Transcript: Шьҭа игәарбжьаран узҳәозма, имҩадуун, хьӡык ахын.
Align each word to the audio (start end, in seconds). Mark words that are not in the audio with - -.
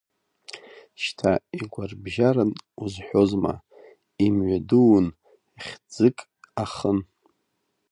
Шьҭа 1.01 1.31
игәарбжьаран 1.59 2.51
узҳәозма, 2.83 3.53
имҩадуун, 4.25 5.07
хьӡык 5.65 6.17
ахын. 6.63 6.99